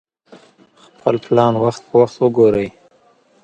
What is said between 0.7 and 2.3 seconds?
خپل پلان وخت په وخت